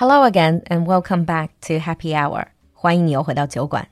[0.00, 2.48] Hello again and welcome back to Happy Hour.
[2.72, 3.88] 欢迎你又回到酒馆。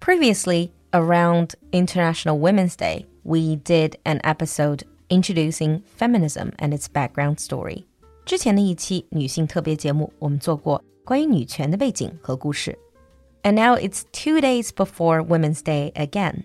[0.00, 7.84] Previously, around International Women's Day, we did an episode introducing feminism and its background story.
[8.24, 12.78] 之前的一期女性特别节目，我们做过关于女权的背景和故事。
[13.42, 16.44] And now it's two days before Women's Day again.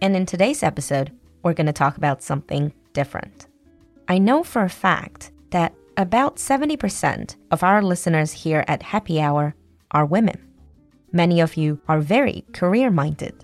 [0.00, 1.08] And in today's episode,
[1.42, 3.46] we're going to talk about something different.
[4.06, 9.54] I know for a fact that about 70% of our listeners here at Happy Hour
[9.90, 10.38] are women.
[11.12, 13.34] Many of you are very career minded.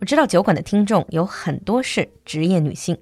[0.00, 2.98] 我知道酒馆的听众有很多是职业女性。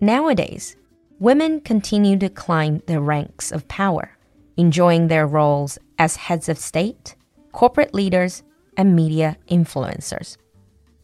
[0.00, 0.74] Nowadays,
[1.18, 4.10] women continue to climb the ranks of power,
[4.56, 7.14] enjoying their roles as heads of state,
[7.52, 8.40] corporate leaders,
[8.76, 10.34] and media influencers.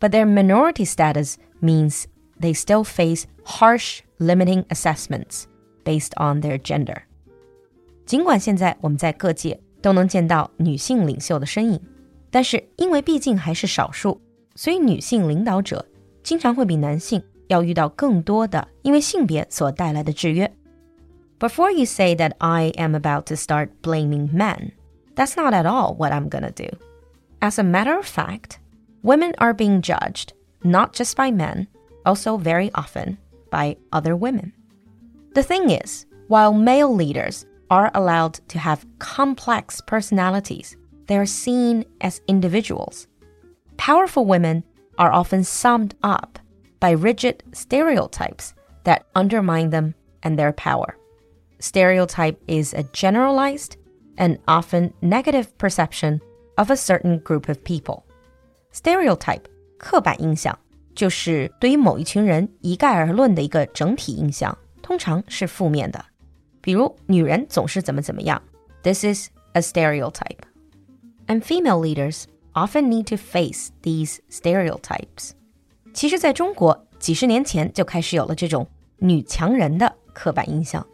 [0.00, 2.06] But their minority status means
[2.38, 5.46] they still face harsh limiting assessments
[5.84, 7.06] based on their gender.
[8.10, 11.80] 尽管现在我们在各界都能见到女性领袖的身影，
[12.30, 14.20] 但是因为毕竟还是少数，
[14.54, 15.84] 所以女性领导者
[16.22, 20.50] 经常会比男性要遇到更多的因为性别所带来的制约。
[21.38, 24.72] Before you say that I am about to start blaming men,
[25.14, 26.78] that's not at all what I'm gonna do.
[27.40, 28.56] As a matter of fact,
[29.02, 30.28] women are being judged
[30.62, 31.66] not just by men,
[32.04, 33.18] also very often
[33.50, 34.52] by other women.
[35.34, 41.84] The thing is, while male leaders are allowed to have complex personalities, they are seen
[42.00, 43.06] as individuals.
[43.76, 44.62] Powerful women
[44.98, 46.38] are often summed up
[46.80, 50.96] by rigid stereotypes that undermine them and their power.
[51.58, 53.76] Stereotype is a generalized
[54.16, 56.20] and often negative perception
[56.56, 58.04] of a certain group of people.
[58.72, 59.44] Stereotype
[59.78, 60.58] 刻板印象
[60.94, 66.04] 就是对于某一群人一概而论的一个整体印象，通常是负面的。
[66.60, 68.42] 比如女人总是怎么怎么样，
[68.82, 70.42] This is a stereotype.
[71.26, 75.32] And female leaders often need to face these stereotypes.
[75.92, 78.66] 其实，在中国几十年前就开始有了这种
[78.98, 80.86] 女强人的刻板印象。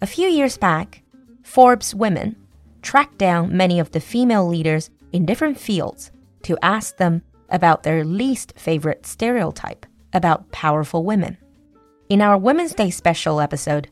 [0.00, 1.02] A few years back,
[1.44, 2.36] Forbes Women
[2.82, 6.08] tracked down many of the female leaders in different fields
[6.42, 11.36] to ask them about their least favorite stereotype about powerful women.
[12.08, 13.88] In our Women's Day special episode,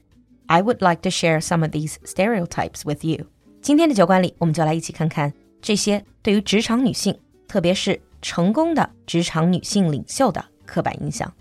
[0.46, 3.26] I would like to share some of these stereotypes with you.
[3.60, 7.18] 今天的酒馆里，我们就来一起看看这些对于职场女性，
[7.48, 11.32] 特别是成功的职场女性领袖的刻板印象，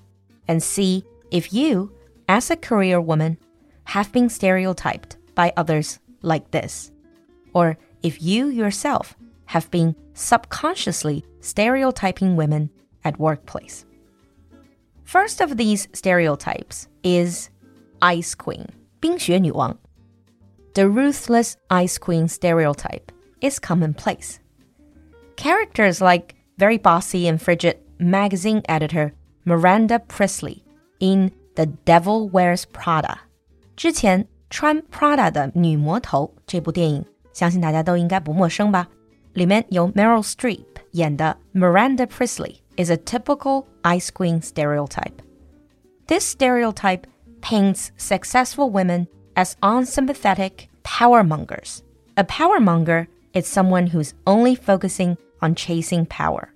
[0.48, 1.90] and see if you,
[2.28, 3.38] as a career woman,
[3.86, 6.90] have been stereotyped by others like this
[7.54, 9.12] or if you yourself
[9.48, 12.70] have been subconsciously stereotyping women
[13.04, 13.84] at workplace.
[15.04, 17.50] First of these stereotypes is
[18.02, 18.68] Ice Queen,
[19.01, 19.77] 冰雪女王.
[20.75, 24.37] The ruthless ice queen stereotype is commonplace.
[25.37, 29.13] Characters like very bossy and frigid magazine editor
[29.45, 30.63] Miranda Priestly
[30.99, 33.17] in The Devil Wears Prada.
[33.75, 38.89] 之前穿 Prada 的女魔头这部电影，相信大家都应该不陌生吧？
[39.33, 45.15] 里面由 Meryl Streep 演的 Miranda Priestly is a typical ice queen stereotype.
[46.07, 47.05] This stereotype
[47.41, 51.83] paints successful women as unsympathetic power mongers.
[52.17, 56.53] A power monger is someone who's only focusing on chasing power.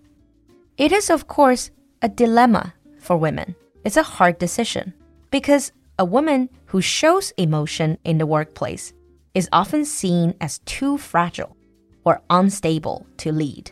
[0.77, 1.71] It is, of course,
[2.03, 3.55] a dilemma for women.
[3.85, 4.93] It's a hard decision
[5.31, 8.93] because a woman who shows emotion in the workplace
[9.35, 11.57] is often seen as too fragile
[12.05, 13.71] or unstable to lead.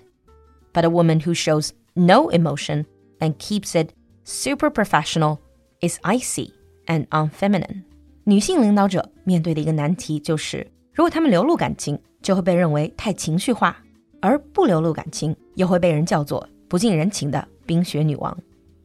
[0.72, 2.86] But a woman who shows no emotion
[3.20, 3.92] and keeps it
[4.24, 5.40] super professional
[5.80, 6.54] is icy
[6.85, 7.83] and unfeminine.
[8.23, 13.73] 女性领导者面对的一个难题就是，如果她们流露感情，就会被认为太情绪化；
[14.19, 18.37] 而不流露感情，又会被人叫做不近人情的冰雪女王。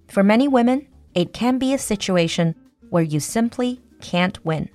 [0.09, 0.85] For many women,
[1.15, 2.55] it can be a situation
[2.91, 4.69] where you simply can't win.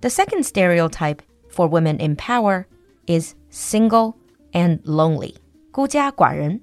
[0.00, 1.18] The second stereotype
[1.50, 2.64] for women in power
[3.06, 4.14] is single
[4.52, 5.34] and lonely.
[5.70, 6.60] 孤家寡人.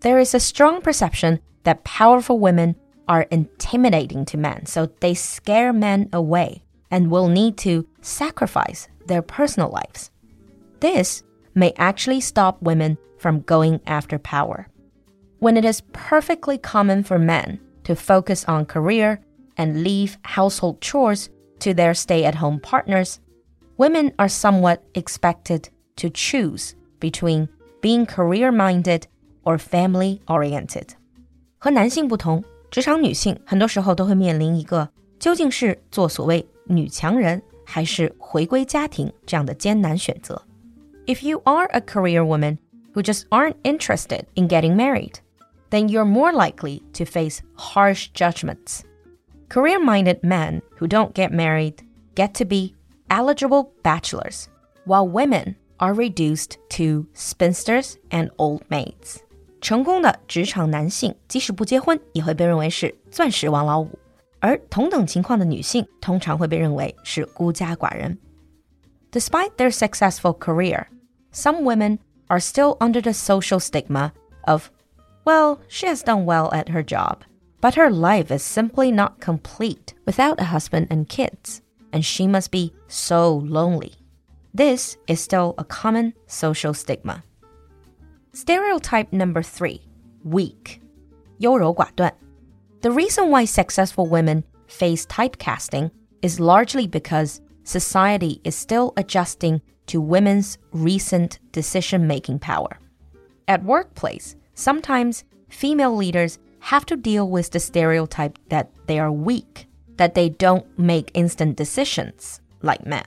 [0.00, 2.74] There is a strong perception that powerful women
[3.08, 9.22] are intimidating to men, so they scare men away and will need to sacrifice their
[9.22, 10.10] personal lives.
[10.80, 11.22] This
[11.54, 14.68] may actually stop women from going after power.
[15.38, 19.20] When it is perfectly common for men to focus on career
[19.56, 21.30] and leave household chores
[21.60, 23.20] to their stay at home partners,
[23.76, 27.48] women are somewhat expected to choose between
[27.80, 29.06] being career minded
[29.44, 30.94] or family oriented.
[31.58, 34.88] 和男性不同， 职场女性很多时候都会面临一个
[35.18, 40.40] 究竟是做所谓女强人 还是回归家庭这样的艰难选择。
[41.06, 42.58] If you are a career woman
[42.94, 45.14] who just aren't interested in getting married,
[45.70, 48.82] then you're more likely to face harsh judgments.
[49.48, 51.76] Career minded men who don't get married
[52.14, 52.74] get to be
[53.10, 54.48] eligible bachelors,
[54.84, 59.22] while women are reduced to spinsters and old maids.
[59.66, 63.98] 成功的职场男性即使不结婚，也会被认为是钻石王老五，
[64.40, 68.18] 而同等情况的女性通常会被认为是孤家寡人。
[69.12, 70.86] Despite their successful career,
[71.32, 71.98] some women
[72.28, 74.12] are still under the social stigma
[74.46, 74.70] of,
[75.24, 77.18] well, she has done well at her job,
[77.60, 81.60] but her life is simply not complete without a husband and kids,
[81.92, 83.92] and she must be so lonely.
[84.54, 87.22] This is still a common social stigma.
[88.36, 89.80] Stereotype number three
[90.24, 90.80] weak.
[91.38, 92.12] 优柔寡断.
[92.80, 95.90] The reason why successful women face typecasting
[96.22, 102.78] is largely because society is still adjusting to women's recent decision making power.
[103.48, 109.66] At workplace, sometimes female leaders have to deal with the stereotype that they are weak,
[109.96, 113.04] that they don't make instant decisions like men.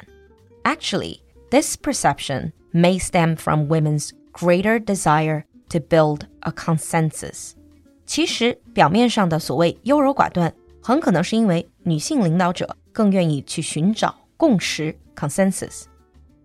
[0.66, 1.22] Actually,
[1.52, 7.54] this perception may stem from women's greater desire to build a consensus.
[8.06, 15.86] 其实表面上的所谓优柔寡断，很可能是因为女性领导者更愿意去寻找共识 consensus.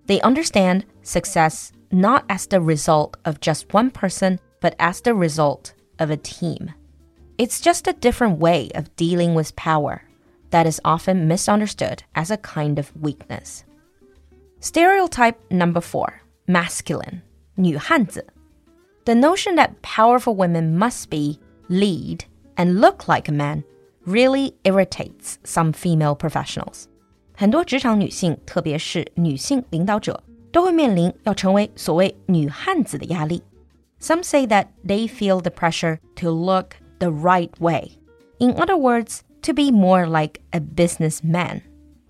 [0.07, 5.73] They understand success not as the result of just one person, but as the result
[5.99, 6.71] of a team.
[7.37, 10.03] It's just a different way of dealing with power
[10.51, 13.65] that is often misunderstood as a kind of weakness.
[14.61, 17.23] Stereotype number four masculine.
[17.57, 18.27] 女汉子.
[19.05, 22.21] The notion that powerful women must be, lead,
[22.57, 23.65] and look like a man
[24.05, 26.85] really irritates some female professionals.
[27.35, 30.23] 很多职场女性，特别是女性领导者，
[30.53, 33.43] 都会面临要成为所谓女汉子的压力。
[34.01, 37.93] Some say that they feel the pressure to look the right way.
[38.39, 41.63] In other words, to be more like a businessman.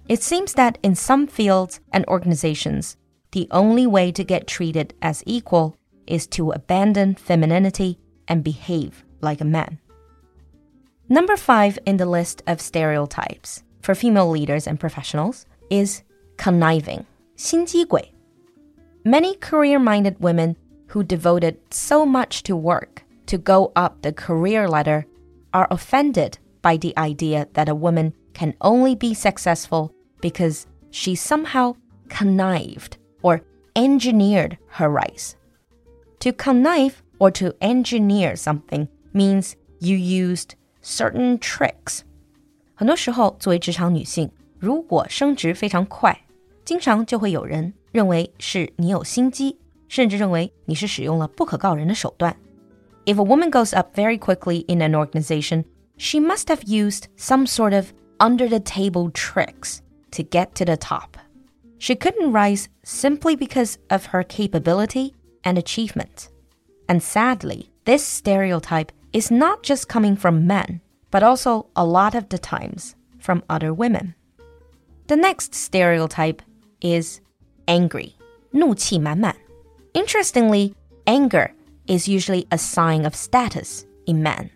[0.08, 2.94] It seems that in some fields and organizations,
[3.34, 5.76] the only way to get treated as equal
[6.06, 9.78] is to abandon femininity and behave like a man.
[11.08, 16.02] Number five in the list of stereotypes for female leaders and professionals is
[16.36, 17.04] conniving,
[17.36, 18.12] 心机鬼.
[19.04, 20.56] Many career minded women
[20.88, 25.06] who devoted so much to work to go up the career ladder
[25.52, 31.74] are offended by the idea that a woman can only be successful because she somehow
[32.08, 33.40] connived or
[33.74, 35.32] engineered her rise.
[36.20, 40.50] To connive or to engineer something means you used
[40.82, 42.00] certain tricks.
[42.74, 46.18] 很多时候，作为职场女性，如果升职非常快，
[46.64, 49.58] 经常就会有人认为是你有心机，
[49.88, 52.36] 甚至认为你是使用了不可告人的手段。
[53.06, 55.64] If a woman goes up very quickly in an organization,
[55.96, 59.78] she must have used some sort of under the table tricks
[60.12, 61.18] to get to the top.
[61.84, 65.14] She couldn't rise simply because of her capability
[65.44, 66.28] and achievement.
[66.88, 70.80] And sadly, this stereotype is not just coming from men,
[71.10, 74.14] but also a lot of the times from other women.
[75.06, 76.42] The next stereotype
[76.80, 77.20] is
[77.66, 78.14] angry,
[78.52, 79.34] 怒气满满.
[79.94, 80.74] Interestingly,
[81.06, 81.50] anger
[81.86, 84.50] is usually a sign of status in men.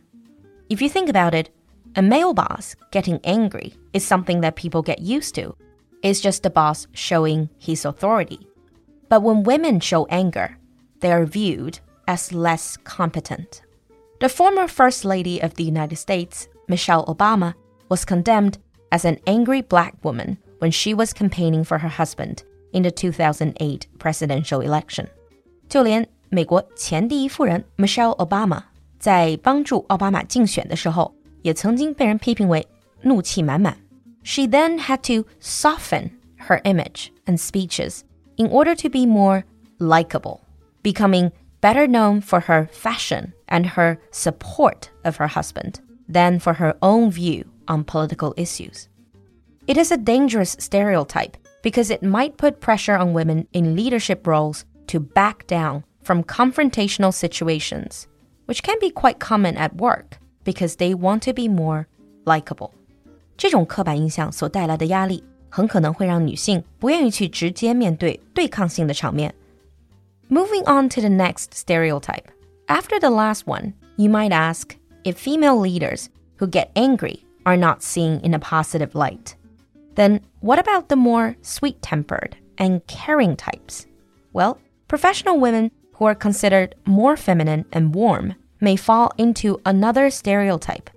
[0.69, 1.51] If you think about it,
[1.97, 5.57] a male boss getting angry is something that people get used to
[6.03, 8.47] is just the boss showing his authority.
[9.09, 10.57] But when women show anger,
[11.01, 13.63] they are viewed as less competent.
[14.21, 17.55] The former First Lady of the United States, Michelle Obama,
[17.89, 18.59] was condemned
[18.91, 23.87] as an angry black woman when she was campaigning for her husband in the 2008
[23.99, 25.09] presidential election.
[25.69, 28.63] 就连美国前第一夫人 Michelle Obama
[28.99, 32.67] 在帮助奥巴马竞选的时候，也曾经被人批评为
[33.03, 33.77] 怒气满满。
[34.24, 38.04] She then had to soften her image and speeches
[38.38, 39.46] in order to be more
[39.80, 40.46] likable,
[40.84, 46.76] becoming better known for her fashion and her support of her husband than for her
[46.82, 48.88] own view on political issues.
[49.68, 54.66] It is a dangerous stereotype because it might put pressure on women in leadership roles
[54.88, 58.08] to back down from confrontational situations,
[58.46, 61.88] which can be quite common at work because they want to be more
[62.26, 62.74] likable.
[63.39, 69.35] 这种刻板印象所带来的压力，很可能会让女性不愿意去直接面对对抗性的场面。
[70.29, 72.25] Moving on to the next stereotype.
[72.67, 76.07] After the last one, you might ask if female leaders
[76.39, 79.35] who get angry are not seen in a positive light.
[79.95, 83.87] Then what about the more sweet tempered and caring types?
[84.33, 84.59] Well,
[84.89, 90.89] professional women who are considered more feminine and warm may fall into another stereotype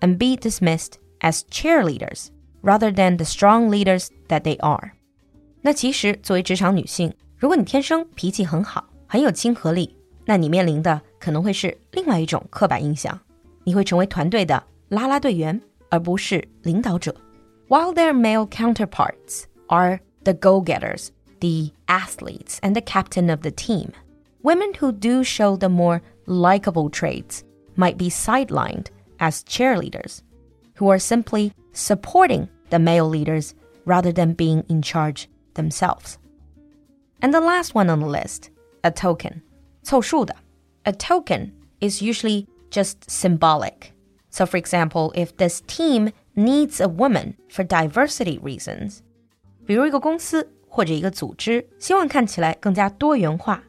[0.00, 2.28] and be dismissed as cheerleaders
[2.62, 4.92] rather than the strong leaders that they are.
[5.62, 13.18] 那其实作为职场女性，如果你天生脾气很好，很有亲和力，那你面临的可能会是另外一种刻板印象，
[13.64, 15.60] 你会成为团队的啦啦队员，
[15.90, 17.14] 而不是领导者。
[17.68, 21.08] While their male counterparts are the go-getters,
[21.40, 23.90] the athletes, and the captain of the team,
[24.42, 27.40] women who do show the more likable traits
[27.74, 28.86] might be sidelined
[29.18, 30.20] as cheerleaders,
[30.80, 36.18] who are simply supporting the male leaders rather than being in charge themselves.
[37.20, 38.50] And the last one on the list,
[38.82, 39.42] a token.
[39.82, 40.34] 凑数的.
[40.84, 43.92] A token is usually just symbolic.
[44.30, 48.98] So, for example, if this team needs a woman for diversity reasons,
[49.64, 53.62] 比如一个公司或者一个组织希望看起来更加多元化，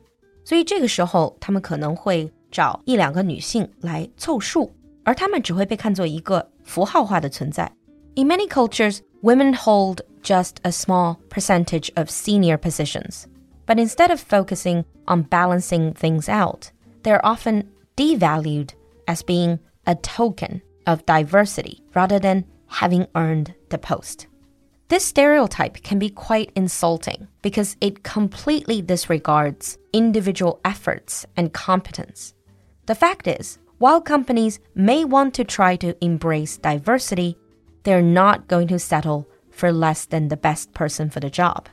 [0.43, 4.71] 所以这个时候他们可能会找一两个女性来凑数，
[5.03, 7.71] 而她们只会被看作一个 符号化的存在。
[8.15, 13.25] In many cultures, women hold just a small percentage of senior positions.
[13.65, 16.71] But instead of focusing on balancing things out,
[17.03, 17.63] they're often
[17.95, 18.71] devalued
[19.07, 24.27] as being a token of diversity rather than having earned the post.
[24.89, 32.33] This stereotype can be quite insulting because it completely disregards individual efforts and competence.
[32.85, 37.36] The fact is, while companies may want to try to embrace diversity,
[37.82, 41.68] they're not going to settle for less than the best person for the job.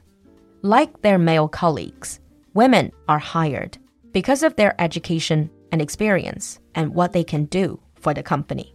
[0.64, 2.20] Like their male colleagues,
[2.56, 3.78] women are hired
[4.12, 8.74] because of their education and experience and what they can do for the company.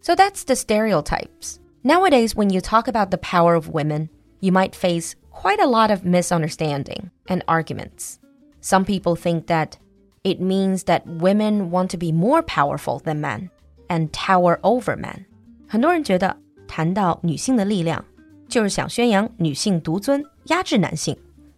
[0.00, 1.60] So that's the stereotypes.
[1.84, 4.08] Nowadays, when you talk about the power of women,
[4.40, 8.18] you might face quite a lot of misunderstanding and arguments.
[8.62, 9.76] Some people think that
[10.25, 13.49] it means that women want to be more powerful than men
[13.87, 15.25] and tower over men.
[15.67, 16.37] 很多人觉得
[16.67, 18.05] 谈到女性的力量，
[18.47, 21.17] 就是想宣扬女性独尊，压制男性。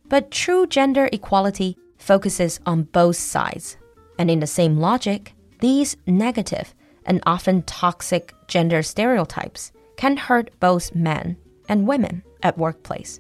[0.10, 3.74] But true gender equality focuses on both sides.
[4.18, 6.68] And in the same logic, these negative
[7.06, 13.20] and often toxic gender stereotypes can hurt both men and women at workplace.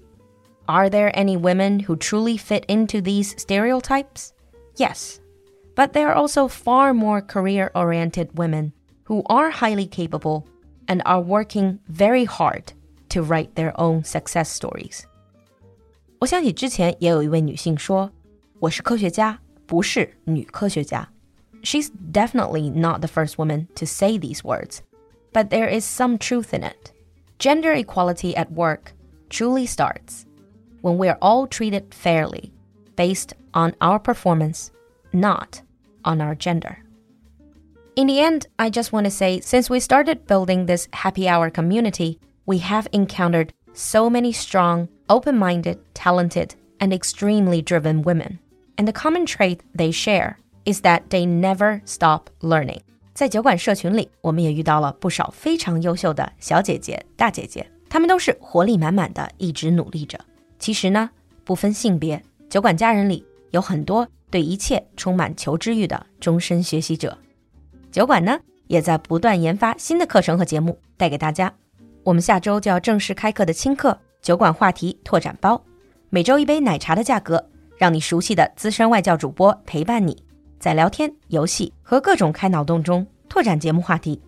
[0.67, 4.33] Are there any women who truly fit into these stereotypes?
[4.77, 5.19] Yes.
[5.77, 8.73] But there are also far more career oriented women
[9.05, 10.45] who are highly capable
[10.87, 12.73] and are working very hard
[13.09, 15.03] to write their own success stories.
[16.19, 21.09] 我想起之前也有一位女性说：“我是科学家，不是女科学家。”
[21.63, 24.79] She's definitely not the first woman to say these words,
[25.31, 26.91] but there is some truth in it.
[27.39, 28.93] Gender equality at work
[29.29, 30.25] truly starts
[30.81, 32.51] when we are all treated fairly
[32.95, 34.71] based on our performance,
[35.13, 35.61] not
[36.03, 36.77] on our gender.
[37.95, 41.49] In the end, I just want to say since we started building this happy hour
[41.51, 48.39] community, we have encountered so many strong, open minded, talented, and extremely driven women.
[48.77, 52.81] And the common trait they share is that they never stop learning.
[53.13, 60.19] 在酒馆社群里，我们也遇到了不少非常优秀的小姐姐、大姐姐，她们都是活力满满的，一直努力着。
[60.57, 61.11] 其实呢，
[61.43, 67.16] 不分性别，酒馆家人里有很多 对一切充满求知欲的终身学习者。
[67.90, 71.52] 酒馆呢，也在不断研发新的课程和节目带给大家。
[72.04, 75.62] 我们下周就要正式开课的轻课酒馆话题拓展包，
[76.10, 80.16] 每周一杯奶茶的价格，让你熟悉的资深外教主播陪伴你，
[80.58, 84.20] 在聊天、游戏和各种开脑洞中拓展节目话题。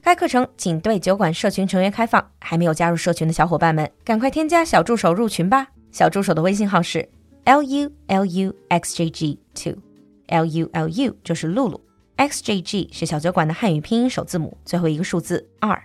[0.00, 5.68] 该课程仅对酒馆社群成员开放，还没有加入社群的小伙伴们，赶快添加小助手入群吧。
[5.90, 7.08] 小助手的微信号是
[7.48, 11.80] l u l u x j g two，l u l u 就是露露
[12.16, 15.82] ，x j g 是小酒馆的汉语拼音首字母，最后一个数字二。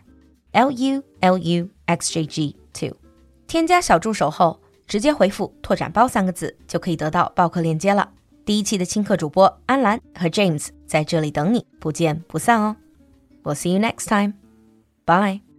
[0.52, 2.98] L U L U X J G Two，
[3.48, 8.12] 添加小助手后，直接回复“拓展包”三个字，就可以得到报课链接了。
[8.44, 12.76] 第一期的轻课主播安兰和 James 在这里等你，不见不散哦。
[13.42, 14.34] We'll see you next time.
[15.06, 15.53] Bye.